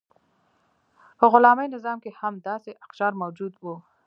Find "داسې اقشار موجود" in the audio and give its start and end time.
2.47-3.53